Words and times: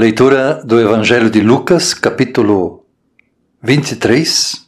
Leitura 0.00 0.62
do 0.64 0.80
Evangelho 0.80 1.28
de 1.28 1.42
Lucas, 1.42 1.92
capítulo 1.92 2.86
23, 3.62 4.66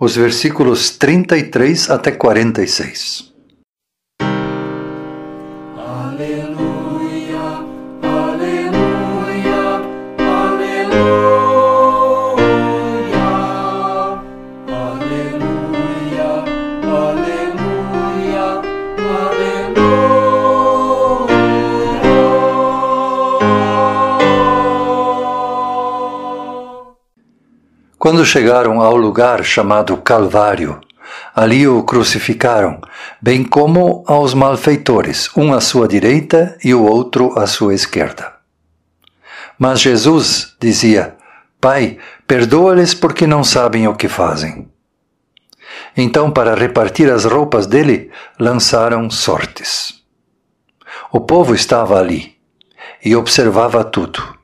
os 0.00 0.16
versículos 0.16 0.90
33 0.90 1.88
até 1.88 2.10
46. 2.10 3.31
Quando 28.02 28.26
chegaram 28.26 28.80
ao 28.80 28.96
lugar 28.96 29.44
chamado 29.44 29.96
Calvário, 29.96 30.80
ali 31.32 31.68
o 31.68 31.84
crucificaram, 31.84 32.80
bem 33.20 33.44
como 33.44 34.02
aos 34.08 34.34
malfeitores, 34.34 35.30
um 35.36 35.54
à 35.54 35.60
sua 35.60 35.86
direita 35.86 36.58
e 36.64 36.74
o 36.74 36.82
outro 36.82 37.38
à 37.38 37.46
sua 37.46 37.72
esquerda. 37.72 38.32
Mas 39.56 39.80
Jesus 39.80 40.56
dizia: 40.60 41.14
Pai, 41.60 41.96
perdoa-lhes 42.26 42.92
porque 42.92 43.24
não 43.24 43.44
sabem 43.44 43.86
o 43.86 43.94
que 43.94 44.08
fazem. 44.08 44.68
Então, 45.96 46.28
para 46.28 46.56
repartir 46.56 47.08
as 47.08 47.24
roupas 47.24 47.68
dele, 47.68 48.10
lançaram 48.36 49.08
sortes. 49.10 50.02
O 51.12 51.20
povo 51.20 51.54
estava 51.54 52.00
ali 52.00 52.34
e 53.04 53.14
observava 53.14 53.84
tudo. 53.84 54.41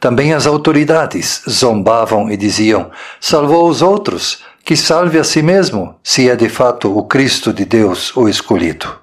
Também 0.00 0.32
as 0.32 0.46
autoridades 0.46 1.42
zombavam 1.48 2.30
e 2.30 2.36
diziam: 2.36 2.90
Salvou 3.20 3.68
os 3.68 3.82
outros, 3.82 4.42
que 4.64 4.76
salve 4.76 5.18
a 5.18 5.24
si 5.24 5.42
mesmo, 5.42 5.94
se 6.02 6.28
é 6.28 6.36
de 6.36 6.48
fato 6.48 6.96
o 6.96 7.04
Cristo 7.04 7.52
de 7.52 7.64
Deus 7.64 8.14
o 8.16 8.28
escolhido. 8.28 8.98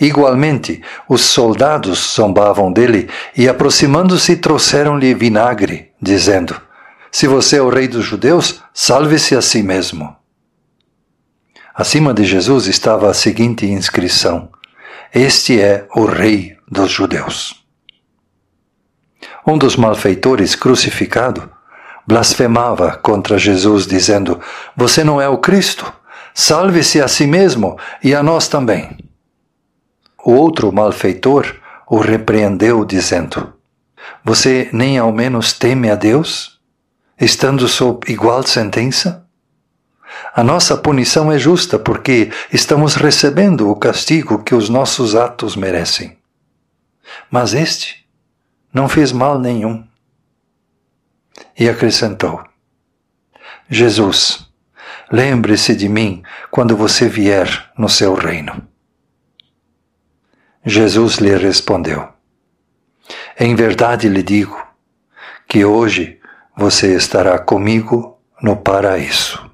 Igualmente, 0.00 0.82
os 1.08 1.22
soldados 1.22 2.14
zombavam 2.14 2.72
dele 2.72 3.08
e, 3.36 3.48
aproximando-se, 3.48 4.36
trouxeram-lhe 4.36 5.12
vinagre, 5.14 5.90
dizendo: 6.00 6.60
Se 7.10 7.26
você 7.26 7.56
é 7.56 7.62
o 7.62 7.68
rei 7.68 7.88
dos 7.88 8.04
judeus, 8.04 8.62
salve-se 8.72 9.34
a 9.34 9.42
si 9.42 9.62
mesmo. 9.62 10.14
Acima 11.74 12.12
de 12.12 12.24
Jesus 12.24 12.66
estava 12.66 13.10
a 13.10 13.14
seguinte 13.14 13.66
inscrição: 13.66 14.50
Este 15.12 15.60
é 15.60 15.86
o 15.94 16.04
rei 16.04 16.56
dos 16.70 16.90
judeus. 16.90 17.57
Um 19.48 19.56
dos 19.56 19.76
malfeitores 19.76 20.54
crucificado 20.54 21.50
blasfemava 22.06 22.98
contra 22.98 23.38
Jesus, 23.38 23.86
dizendo: 23.86 24.38
Você 24.76 25.02
não 25.02 25.22
é 25.22 25.26
o 25.26 25.38
Cristo? 25.38 25.90
Salve-se 26.34 27.00
a 27.00 27.08
si 27.08 27.26
mesmo 27.26 27.78
e 28.04 28.14
a 28.14 28.22
nós 28.22 28.46
também. 28.46 28.98
O 30.22 30.32
outro 30.32 30.70
malfeitor 30.70 31.56
o 31.88 31.96
repreendeu, 31.98 32.84
dizendo: 32.84 33.54
Você 34.22 34.68
nem 34.70 34.98
ao 34.98 35.10
menos 35.10 35.54
teme 35.54 35.90
a 35.90 35.94
Deus, 35.94 36.60
estando 37.18 37.66
sob 37.68 38.12
igual 38.12 38.46
sentença? 38.46 39.24
A 40.34 40.44
nossa 40.44 40.76
punição 40.76 41.32
é 41.32 41.38
justa 41.38 41.78
porque 41.78 42.30
estamos 42.52 42.96
recebendo 42.96 43.70
o 43.70 43.76
castigo 43.76 44.42
que 44.42 44.54
os 44.54 44.68
nossos 44.68 45.16
atos 45.16 45.56
merecem. 45.56 46.18
Mas 47.30 47.54
este 47.54 47.97
não 48.72 48.88
fez 48.88 49.12
mal 49.12 49.38
nenhum. 49.38 49.86
E 51.58 51.68
acrescentou: 51.68 52.42
Jesus, 53.68 54.48
lembre-se 55.10 55.74
de 55.74 55.88
mim 55.88 56.22
quando 56.50 56.76
você 56.76 57.08
vier 57.08 57.70
no 57.76 57.88
seu 57.88 58.14
reino. 58.14 58.66
Jesus 60.64 61.16
lhe 61.16 61.36
respondeu: 61.36 62.08
Em 63.38 63.54
verdade 63.54 64.08
lhe 64.08 64.22
digo 64.22 64.60
que 65.46 65.64
hoje 65.64 66.20
você 66.56 66.94
estará 66.94 67.38
comigo 67.38 68.20
no 68.42 68.56
paraíso. 68.56 69.47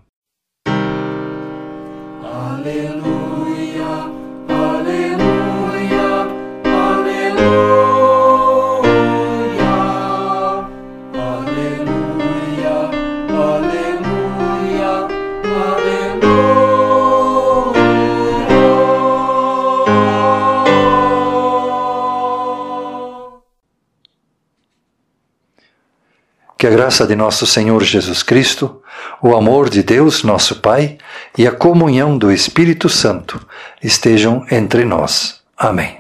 Que 26.65 26.69
a 26.69 26.71
graça 26.71 27.07
de 27.07 27.15
nosso 27.15 27.47
Senhor 27.47 27.85
Jesus 27.85 28.23
Cristo, 28.23 28.81
o 29.21 29.37
amor 29.37 29.69
de 29.69 29.83
Deus, 29.83 30.23
nosso 30.23 30.63
Pai, 30.63 30.97
e 31.37 31.47
a 31.47 31.53
comunhão 31.53 32.17
do 32.17 32.33
Espírito 32.33 32.89
Santo 32.89 33.39
estejam 33.83 34.47
entre 34.51 34.87
nós. 34.87 35.43
Amém. 35.59 35.99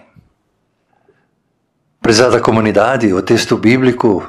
Prezada 2.00 2.40
comunidade, 2.40 3.12
o 3.12 3.20
texto 3.20 3.58
bíblico 3.58 4.26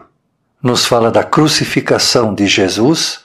nos 0.62 0.86
fala 0.86 1.10
da 1.10 1.24
crucificação 1.24 2.36
de 2.36 2.48
Jesus 2.48 3.22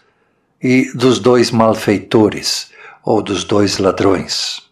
e 0.62 0.93
dos 0.94 1.19
dois 1.19 1.50
malfeitores, 1.50 2.70
ou 3.03 3.20
dos 3.20 3.43
dois 3.43 3.78
ladrões. 3.78 4.62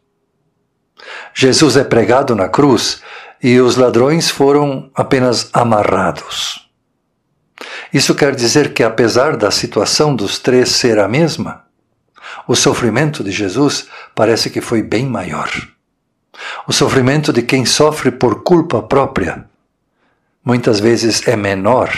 Jesus 1.34 1.76
é 1.76 1.82
pregado 1.82 2.36
na 2.36 2.48
cruz 2.48 3.02
e 3.42 3.58
os 3.58 3.74
ladrões 3.74 4.30
foram 4.30 4.92
apenas 4.94 5.50
amarrados. 5.52 6.67
Isso 7.92 8.14
quer 8.14 8.34
dizer 8.34 8.72
que, 8.74 8.82
apesar 8.82 9.36
da 9.36 9.50
situação 9.50 10.14
dos 10.14 10.38
três 10.38 10.68
ser 10.70 10.98
a 10.98 11.08
mesma, 11.08 11.64
o 12.46 12.54
sofrimento 12.54 13.24
de 13.24 13.30
Jesus 13.30 13.88
parece 14.14 14.50
que 14.50 14.60
foi 14.60 14.82
bem 14.82 15.06
maior. 15.06 15.50
O 16.66 16.72
sofrimento 16.72 17.32
de 17.32 17.42
quem 17.42 17.64
sofre 17.64 18.10
por 18.10 18.42
culpa 18.42 18.82
própria 18.82 19.46
muitas 20.44 20.80
vezes 20.80 21.28
é 21.28 21.36
menor 21.36 21.90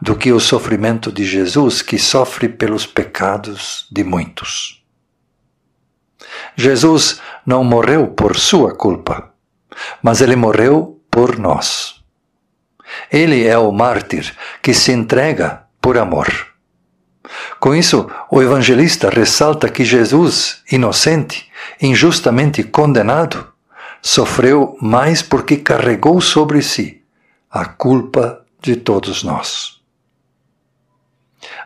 do 0.00 0.14
que 0.14 0.30
o 0.30 0.38
sofrimento 0.38 1.10
de 1.10 1.24
Jesus 1.24 1.82
que 1.82 1.98
sofre 1.98 2.48
pelos 2.48 2.86
pecados 2.86 3.84
de 3.90 4.04
muitos. 4.04 4.80
Jesus 6.54 7.20
não 7.44 7.64
morreu 7.64 8.06
por 8.06 8.36
sua 8.36 8.74
culpa, 8.74 9.32
mas 10.00 10.20
ele 10.20 10.36
morreu 10.36 11.00
por 11.10 11.36
nós. 11.36 11.95
Ele 13.10 13.46
é 13.46 13.56
o 13.58 13.72
mártir 13.72 14.34
que 14.62 14.74
se 14.74 14.92
entrega 14.92 15.62
por 15.80 15.96
amor. 15.96 16.28
Com 17.58 17.74
isso, 17.74 18.08
o 18.30 18.42
evangelista 18.42 19.08
ressalta 19.10 19.68
que 19.68 19.84
Jesus, 19.84 20.62
inocente, 20.70 21.50
injustamente 21.80 22.62
condenado, 22.62 23.46
sofreu 24.00 24.76
mais 24.80 25.22
porque 25.22 25.56
carregou 25.56 26.20
sobre 26.20 26.62
si 26.62 27.02
a 27.50 27.64
culpa 27.64 28.44
de 28.60 28.76
todos 28.76 29.22
nós. 29.22 29.80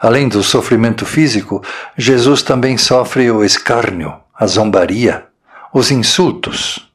Além 0.00 0.28
do 0.28 0.42
sofrimento 0.42 1.04
físico, 1.04 1.62
Jesus 1.96 2.42
também 2.42 2.78
sofre 2.78 3.30
o 3.30 3.44
escárnio, 3.44 4.14
a 4.34 4.46
zombaria, 4.46 5.26
os 5.72 5.90
insultos 5.90 6.90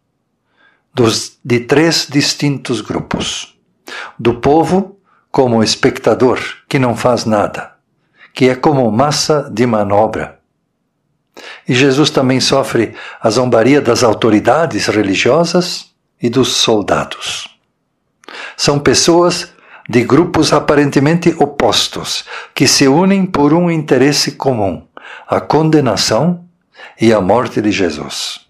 dos, 0.94 1.38
de 1.44 1.60
três 1.60 2.08
distintos 2.10 2.82
grupos 2.82 3.55
do 4.20 4.36
povo 4.36 5.00
como 5.32 5.64
espectador 5.64 6.40
que 6.68 6.80
não 6.80 6.96
faz 6.96 7.26
nada, 7.26 7.74
que 8.34 8.50
é 8.50 8.56
como 8.56 8.90
massa 8.92 9.50
de 9.52 9.66
manobra. 9.66 10.40
E 11.68 11.74
Jesus 11.74 12.10
também 12.10 12.40
sofre 12.40 12.94
a 13.22 13.30
zombaria 13.30 13.82
das 13.82 14.04
autoridades 14.04 14.88
religiosas 14.88 15.88
e 16.22 16.30
dos 16.30 16.50
soldados. 16.50 17.50
São 18.56 18.80
pessoas 18.80 19.54
de 19.90 20.04
grupos 20.04 20.54
aparentemente 20.54 21.36
opostos 21.38 22.26
que 22.54 22.68
se 22.68 22.88
unem 22.88 23.26
por 23.26 23.54
um 23.54 23.70
interesse 23.70 24.32
comum, 24.34 24.88
a 25.28 25.40
condenação 25.40 26.46
e 27.00 27.14
a 27.14 27.22
morte 27.22 27.62
de 27.62 27.72
Jesus. 27.72 28.46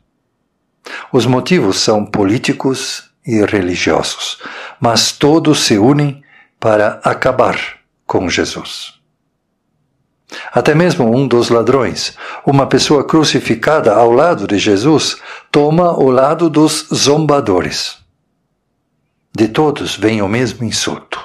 Os 1.11 1.25
motivos 1.25 1.79
são 1.79 2.05
políticos 2.05 3.09
e 3.25 3.43
religiosos, 3.45 4.39
mas 4.79 5.11
todos 5.11 5.59
se 5.59 5.77
unem 5.77 6.23
para 6.59 6.99
acabar 7.03 7.57
com 8.05 8.29
Jesus. 8.29 8.93
Até 10.51 10.73
mesmo 10.73 11.15
um 11.15 11.27
dos 11.27 11.49
ladrões, 11.49 12.17
uma 12.45 12.67
pessoa 12.67 13.03
crucificada 13.03 13.93
ao 13.93 14.11
lado 14.11 14.47
de 14.47 14.57
Jesus, 14.57 15.17
toma 15.51 15.91
o 15.97 16.09
lado 16.09 16.49
dos 16.49 16.87
zombadores. 16.93 17.97
De 19.35 19.47
todos 19.47 19.95
vem 19.95 20.21
o 20.21 20.27
mesmo 20.27 20.63
insulto. 20.65 21.23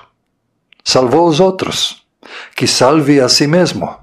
salvou 0.83 1.29
os 1.29 1.39
outros, 1.41 2.03
que 2.57 2.67
salve 2.67 3.21
a 3.21 3.29
si 3.29 3.47
mesmo. 3.47 3.97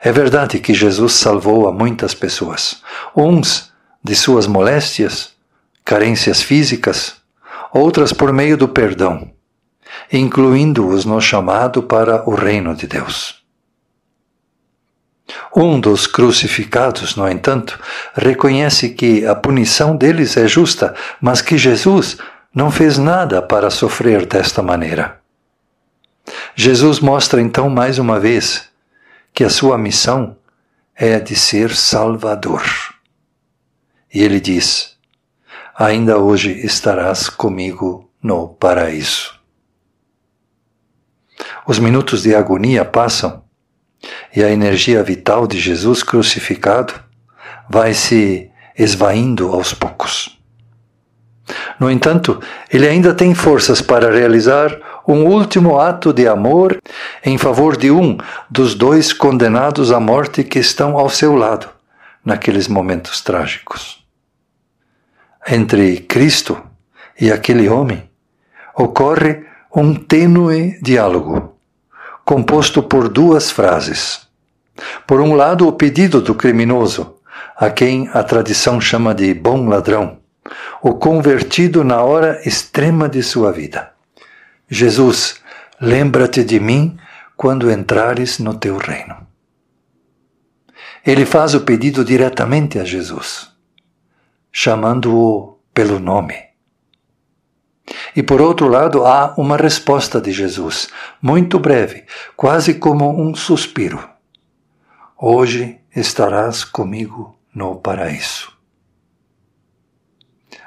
É 0.00 0.10
verdade 0.12 0.58
que 0.60 0.72
Jesus 0.72 1.14
salvou 1.14 1.68
a 1.68 1.72
muitas 1.72 2.14
pessoas, 2.14 2.82
uns 3.14 3.72
de 4.02 4.14
suas 4.14 4.46
moléstias, 4.46 5.35
carências 5.86 6.42
físicas, 6.42 7.14
outras 7.72 8.12
por 8.12 8.32
meio 8.32 8.56
do 8.56 8.66
perdão, 8.66 9.30
incluindo-os 10.12 11.04
no 11.04 11.20
chamado 11.20 11.80
para 11.80 12.28
o 12.28 12.34
reino 12.34 12.74
de 12.74 12.88
Deus. 12.88 13.40
Um 15.54 15.78
dos 15.78 16.08
crucificados, 16.08 17.14
no 17.14 17.28
entanto, 17.28 17.78
reconhece 18.14 18.90
que 18.90 19.24
a 19.24 19.34
punição 19.36 19.96
deles 19.96 20.36
é 20.36 20.48
justa, 20.48 20.92
mas 21.20 21.40
que 21.40 21.56
Jesus 21.56 22.18
não 22.52 22.68
fez 22.68 22.98
nada 22.98 23.40
para 23.40 23.70
sofrer 23.70 24.26
desta 24.26 24.62
maneira. 24.62 25.20
Jesus 26.56 26.98
mostra 26.98 27.40
então 27.40 27.70
mais 27.70 27.98
uma 27.98 28.18
vez 28.18 28.68
que 29.32 29.44
a 29.44 29.50
sua 29.50 29.78
missão 29.78 30.36
é 30.96 31.14
a 31.14 31.20
de 31.20 31.36
ser 31.36 31.70
Salvador. 31.70 32.64
E 34.12 34.22
ele 34.22 34.40
diz: 34.40 34.95
Ainda 35.78 36.16
hoje 36.16 36.52
estarás 36.64 37.28
comigo 37.28 38.10
no 38.22 38.48
paraíso. 38.48 39.38
Os 41.66 41.78
minutos 41.78 42.22
de 42.22 42.34
agonia 42.34 42.82
passam 42.82 43.42
e 44.34 44.42
a 44.42 44.50
energia 44.50 45.02
vital 45.02 45.46
de 45.46 45.60
Jesus 45.60 46.02
crucificado 46.02 46.94
vai 47.68 47.92
se 47.92 48.50
esvaindo 48.78 49.52
aos 49.52 49.74
poucos. 49.74 50.40
No 51.78 51.90
entanto, 51.90 52.40
ele 52.72 52.88
ainda 52.88 53.12
tem 53.12 53.34
forças 53.34 53.82
para 53.82 54.10
realizar 54.10 54.80
um 55.06 55.26
último 55.26 55.78
ato 55.78 56.10
de 56.10 56.26
amor 56.26 56.78
em 57.22 57.36
favor 57.36 57.76
de 57.76 57.90
um 57.90 58.16
dos 58.48 58.74
dois 58.74 59.12
condenados 59.12 59.92
à 59.92 60.00
morte 60.00 60.42
que 60.42 60.58
estão 60.58 60.96
ao 60.96 61.10
seu 61.10 61.36
lado 61.36 61.68
naqueles 62.24 62.66
momentos 62.66 63.20
trágicos. 63.20 64.05
Entre 65.48 66.00
Cristo 66.00 66.60
e 67.20 67.30
aquele 67.30 67.68
homem 67.68 68.10
ocorre 68.74 69.44
um 69.74 69.94
tênue 69.94 70.78
diálogo 70.82 71.56
composto 72.24 72.82
por 72.82 73.08
duas 73.08 73.52
frases. 73.52 74.26
Por 75.06 75.20
um 75.20 75.34
lado, 75.34 75.68
o 75.68 75.72
pedido 75.72 76.20
do 76.20 76.34
criminoso, 76.34 77.18
a 77.56 77.70
quem 77.70 78.10
a 78.12 78.24
tradição 78.24 78.80
chama 78.80 79.14
de 79.14 79.32
bom 79.32 79.68
ladrão, 79.68 80.18
o 80.82 80.94
convertido 80.94 81.84
na 81.84 82.02
hora 82.02 82.42
extrema 82.44 83.08
de 83.08 83.22
sua 83.22 83.52
vida. 83.52 83.92
Jesus, 84.68 85.36
lembra-te 85.80 86.42
de 86.42 86.58
mim 86.58 86.98
quando 87.36 87.70
entrares 87.70 88.40
no 88.40 88.54
teu 88.54 88.76
reino. 88.76 89.16
Ele 91.06 91.24
faz 91.24 91.54
o 91.54 91.60
pedido 91.60 92.04
diretamente 92.04 92.80
a 92.80 92.84
Jesus, 92.84 93.55
chamando-o 94.58 95.58
pelo 95.74 96.00
nome. 96.00 96.34
E 98.16 98.22
por 98.22 98.40
outro 98.40 98.68
lado, 98.68 99.04
há 99.04 99.34
uma 99.36 99.54
resposta 99.54 100.18
de 100.18 100.32
Jesus, 100.32 100.88
muito 101.20 101.58
breve, 101.58 102.04
quase 102.34 102.72
como 102.72 103.20
um 103.20 103.34
suspiro. 103.34 104.02
Hoje 105.14 105.78
estarás 105.94 106.64
comigo 106.64 107.38
no 107.54 107.76
paraíso. 107.76 108.50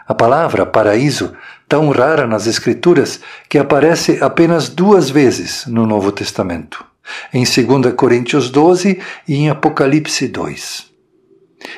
A 0.07 0.13
palavra 0.13 0.67
paraíso, 0.67 1.35
tão 1.67 1.89
rara 1.89 2.27
nas 2.27 2.45
Escrituras, 2.45 3.19
que 3.49 3.57
aparece 3.57 4.19
apenas 4.21 4.69
duas 4.69 5.09
vezes 5.09 5.65
no 5.65 5.87
Novo 5.87 6.11
Testamento, 6.11 6.85
em 7.33 7.43
2 7.43 7.95
Coríntios 7.95 8.51
12 8.51 9.01
e 9.27 9.33
em 9.33 9.49
Apocalipse 9.49 10.27
2. 10.27 10.89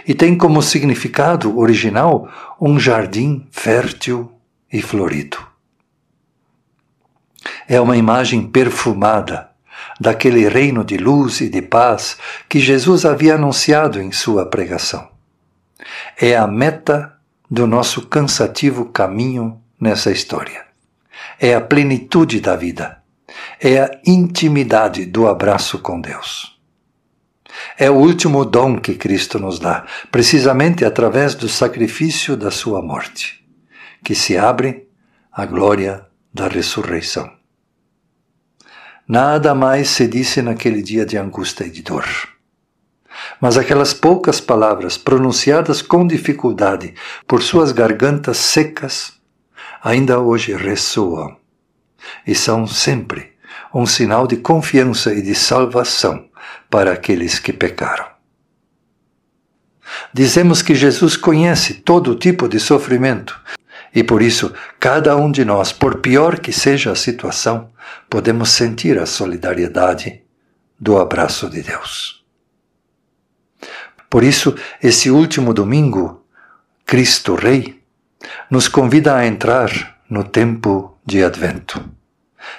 E 0.08 0.14
tem 0.14 0.38
como 0.38 0.62
significado 0.62 1.58
original 1.58 2.30
um 2.60 2.80
jardim 2.80 3.48
fértil 3.52 4.32
e 4.72 4.82
florido 4.82 5.52
é 7.72 7.80
uma 7.80 7.96
imagem 7.96 8.46
perfumada 8.46 9.50
daquele 9.98 10.48
reino 10.50 10.84
de 10.84 10.98
luz 10.98 11.40
e 11.40 11.48
de 11.48 11.62
paz 11.62 12.18
que 12.50 12.60
Jesus 12.60 13.06
havia 13.06 13.36
anunciado 13.36 14.02
em 14.02 14.12
sua 14.12 14.46
pregação. 14.46 15.08
É 16.20 16.36
a 16.36 16.46
meta 16.46 17.14
do 17.50 17.66
nosso 17.66 18.08
cansativo 18.08 18.86
caminho 18.86 19.58
nessa 19.80 20.12
história. 20.12 20.66
É 21.40 21.56
a 21.56 21.62
plenitude 21.62 22.42
da 22.42 22.58
vida. 22.58 23.02
É 23.60 23.80
a 23.80 23.90
intimidade 24.06 25.06
do 25.06 25.26
abraço 25.28 25.80
com 25.80 26.02
Deus. 26.02 26.51
É 27.78 27.90
o 27.90 27.96
último 27.96 28.46
dom 28.46 28.80
que 28.80 28.96
Cristo 28.96 29.40
nos 29.40 29.60
dá, 29.60 29.86
precisamente 30.12 30.86
através 30.86 31.36
do 31.36 31.50
sacrifício 31.50 32.36
da 32.36 32.52
sua 32.52 32.82
morte, 32.82 33.44
que 34.04 34.16
se 34.16 34.38
abre 34.38 34.88
à 35.32 35.46
glória 35.46 36.06
da 36.34 36.48
ressurreição. 36.48 37.32
Nada 39.08 39.54
mais 39.54 39.90
se 39.90 40.08
disse 40.08 40.42
naquele 40.42 40.82
dia 40.82 41.06
de 41.06 41.18
angústia 41.18 41.66
e 41.66 41.70
de 41.70 41.82
dor. 41.82 42.06
Mas 43.42 43.58
aquelas 43.58 43.94
poucas 43.94 44.40
palavras 44.40 44.98
pronunciadas 44.98 45.82
com 45.82 46.08
dificuldade 46.08 46.94
por 47.28 47.44
suas 47.44 47.72
gargantas 47.72 48.38
secas 48.38 49.14
ainda 49.84 50.20
hoje 50.20 50.56
ressoam 50.56 51.36
e 52.26 52.34
são 52.34 52.66
sempre 52.66 53.34
um 53.74 53.86
sinal 53.86 54.28
de 54.28 54.38
confiança 54.38 55.14
e 55.14 55.22
de 55.22 55.36
salvação 55.36 56.31
para 56.70 56.92
aqueles 56.92 57.40
que 57.40 57.54
pecaram. 57.54 58.06
Dizemos 60.14 60.62
que 60.62 60.74
Jesus 60.74 61.18
conhece 61.18 61.76
todo 61.76 62.16
tipo 62.16 62.48
de 62.48 62.60
sofrimento 62.60 63.40
e 63.94 64.04
por 64.04 64.22
isso, 64.22 64.54
cada 64.80 65.18
um 65.18 65.30
de 65.30 65.44
nós, 65.44 65.74
por 65.74 66.00
pior 66.00 66.40
que 66.40 66.54
seja 66.54 66.92
a 66.92 66.96
situação, 66.96 67.70
podemos 68.10 68.50
sentir 68.50 68.98
a 68.98 69.06
solidariedade 69.06 70.22
do 70.80 70.98
abraço 70.98 71.50
de 71.50 71.62
Deus. 71.62 72.24
Por 74.10 74.24
isso, 74.24 74.56
esse 74.82 75.12
último 75.12 75.54
domingo, 75.54 76.26
Cristo 76.86 77.36
Rei 77.36 77.82
nos 78.50 78.68
convida 78.68 79.16
a 79.16 79.26
entrar 79.26 80.00
no 80.10 80.24
tempo 80.24 80.98
de 81.06 81.24
Advento 81.24 81.84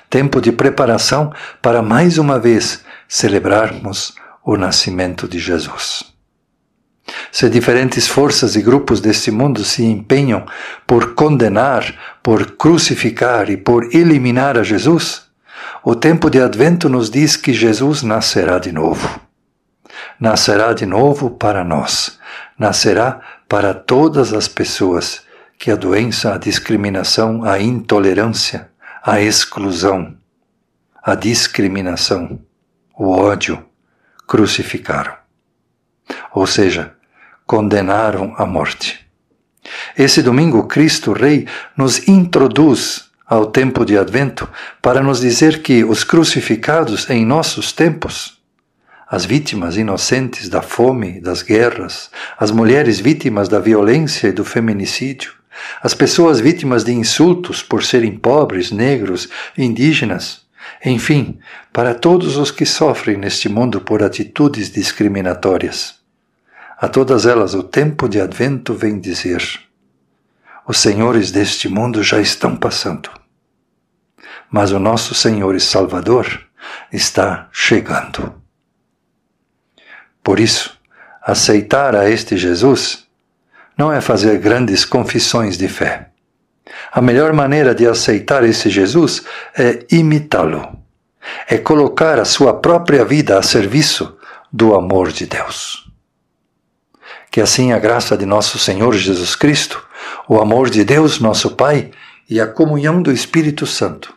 tempo 0.09 0.41
de 0.41 0.53
preparação 0.53 1.33
para 1.61 1.83
mais 1.83 2.19
uma 2.19 2.39
vez 2.39 2.85
celebrarmos 3.09 4.15
o 4.45 4.57
nascimento 4.57 5.29
de 5.29 5.39
Jesus. 5.39 6.13
Se 7.31 7.49
diferentes 7.49 8.07
forças 8.07 8.57
e 8.57 8.63
grupos 8.63 9.01
deste 9.01 9.31
mundo 9.31 9.65
se 9.65 9.85
empenham 9.85 10.47
por 10.87 11.15
condenar, 11.15 12.19
por 12.23 12.53
crucificar 12.53 13.51
e 13.51 13.57
por 13.57 13.95
eliminar 13.95 14.59
a 14.59 14.63
Jesus, 14.63 15.23
o 15.85 15.95
tempo 15.95 16.31
de 16.31 16.41
Advento 16.41 16.89
nos 16.89 17.11
diz 17.11 17.37
que 17.37 17.53
Jesus 17.53 18.03
nascerá 18.03 18.59
de 18.59 18.71
novo. 18.71 19.21
Nascerá 20.19 20.73
de 20.73 20.87
novo 20.87 21.31
para 21.31 21.65
nós. 21.65 22.19
Nascerá 22.59 23.21
para 23.49 23.75
todas 23.75 24.33
as 24.33 24.47
pessoas 24.47 25.23
que 25.59 25.71
a 25.71 25.77
doença, 25.77 26.35
a 26.35 26.39
discriminação, 26.39 27.45
a 27.45 27.61
intolerância, 27.61 28.71
a 29.03 29.21
exclusão, 29.21 30.15
a 31.03 31.15
discriminação, 31.15 32.39
o 32.97 33.11
ódio 33.11 33.65
crucificaram. 34.27 35.15
Ou 36.35 36.47
seja, 36.47 36.95
condenaram 37.47 38.35
à 38.37 38.47
morte. 38.47 39.07
Esse 39.97 40.23
domingo, 40.23 40.67
Cristo 40.67 41.13
Rei 41.13 41.47
nos 41.77 42.09
introduz 42.09 43.11
ao 43.27 43.47
tempo 43.47 43.85
de 43.85 43.97
Advento 43.97 44.49
para 44.81 45.03
nos 45.03 45.21
dizer 45.21 45.63
que 45.63 45.85
os 45.85 46.05
crucificados 46.05 47.09
em 47.09 47.25
nossos 47.25 47.73
tempos, 47.73 48.39
as 49.09 49.25
vítimas 49.25 49.77
inocentes 49.77 50.49
da 50.49 50.63
fome, 50.63 51.21
das 51.21 51.43
guerras, 51.43 52.11
as 52.39 52.51
mulheres 52.51 52.99
vítimas 52.99 53.49
da 53.49 53.59
violência 53.59 54.29
e 54.29 54.33
do 54.33 54.45
feminicídio, 54.45 55.33
as 55.83 55.95
pessoas 55.95 56.41
vítimas 56.41 56.85
de 56.85 56.93
insultos 56.93 57.63
por 57.63 57.85
serem 57.85 58.17
pobres, 58.17 58.71
negros, 58.71 59.29
indígenas, 59.57 60.42
enfim, 60.85 61.39
para 61.73 61.95
todos 61.95 62.37
os 62.37 62.51
que 62.51 62.67
sofrem 62.67 63.17
neste 63.17 63.49
mundo 63.49 63.81
por 63.81 64.03
atitudes 64.03 64.71
discriminatórias. 64.71 65.97
A 66.79 66.89
todas 66.89 67.27
elas 67.27 67.55
o 67.55 67.63
tempo 67.63 68.09
de 68.09 68.21
advento 68.21 68.75
vem 68.75 68.99
dizer: 68.99 69.43
os 70.67 70.79
senhores 70.79 71.31
deste 71.31 71.69
mundo 71.69 72.03
já 72.03 72.21
estão 72.21 72.57
passando, 72.57 73.11
mas 74.51 74.73
o 74.73 74.79
nosso 74.79 75.15
Senhor 75.15 75.55
e 75.55 75.61
Salvador 75.61 76.47
está 76.93 77.49
chegando. 77.53 78.35
Por 80.23 80.39
isso, 80.39 80.79
aceitar 81.21 81.97
a 81.97 82.09
este 82.09 82.37
Jesus 82.37 83.07
não 83.77 83.93
é 83.93 84.01
fazer 84.01 84.39
grandes 84.39 84.85
confissões 84.85 85.57
de 85.57 85.67
fé. 85.67 86.12
A 86.93 87.01
melhor 87.01 87.33
maneira 87.33 87.75
de 87.75 87.87
aceitar 87.87 88.45
esse 88.45 88.71
Jesus 88.71 89.25
é 89.57 89.85
imitá-lo, 89.91 90.79
é 91.49 91.59
colocar 91.59 92.19
a 92.19 92.25
sua 92.25 92.55
própria 92.55 93.05
vida 93.05 93.39
a 93.39 93.43
serviço 93.43 94.17
do 94.53 94.75
amor 94.75 95.11
de 95.11 95.27
Deus. 95.27 95.91
Que 97.31 97.41
assim 97.41 97.73
a 97.73 97.79
graça 97.79 98.17
de 98.17 98.27
nosso 98.27 98.59
Senhor 98.59 98.95
Jesus 98.95 99.35
Cristo, 99.35 99.83
o 100.29 100.39
amor 100.39 100.69
de 100.69 100.85
Deus, 100.85 101.19
nosso 101.19 101.57
Pai, 101.57 101.91
e 102.29 102.41
a 102.41 102.47
comunhão 102.47 103.03
do 103.03 103.11
Espírito 103.11 103.67
Santo 103.67 104.15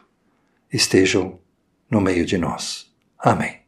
estejam 0.72 1.40
no 1.90 2.02
meio 2.02 2.26
de 2.26 2.38
nós. 2.38 2.86
Amém. 3.18 3.65